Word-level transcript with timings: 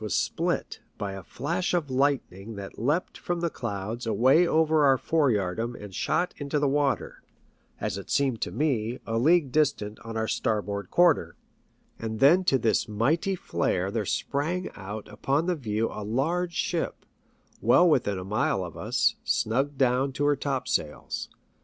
was 0.01 0.15
split 0.15 0.79
by 0.97 1.11
a 1.11 1.21
flash 1.21 1.75
of 1.75 1.91
lightning 1.91 2.55
that 2.55 2.79
leapt 2.79 3.19
from 3.19 3.39
the 3.39 3.51
clouds 3.51 4.07
away 4.07 4.47
over 4.47 4.83
our 4.83 4.97
foreyardarm 4.97 5.75
and 5.75 5.93
shot 5.93 6.33
into 6.37 6.57
the 6.57 6.67
water, 6.67 7.21
as 7.79 7.99
it 7.99 8.09
seemed 8.09 8.41
to 8.41 8.49
me, 8.51 8.99
a 9.05 9.19
league 9.19 9.51
distant 9.51 9.99
on 9.99 10.17
our 10.17 10.27
star 10.27 10.59
board 10.59 10.89
quarter, 10.89 11.35
and 11.99 12.19
then 12.19 12.43
to 12.43 12.57
this 12.57 12.87
mighty 12.89 13.35
flare 13.35 13.91
there 13.91 14.03
sprang 14.03 14.71
out 14.75 15.07
upon 15.07 15.45
the 15.45 15.53
view 15.55 15.87
a 15.91 16.01
large 16.03 16.55
ship, 16.55 17.05
well 17.61 17.87
within 17.87 18.17
a 18.17 18.23
mile 18.25 18.63
of 18.65 18.75
us, 18.75 19.13
snugged 19.23 19.77
down 19.77 20.11
to 20.11 20.25
her 20.25 20.35
topsails. 20.35 21.29